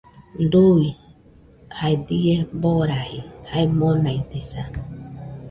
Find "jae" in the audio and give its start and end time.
3.49-3.63